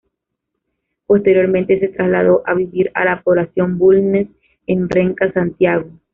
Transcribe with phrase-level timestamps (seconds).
[1.05, 4.29] Posteriormente se trasladó a vivir a la población Bulnes
[4.65, 5.91] en Renca, Santiago.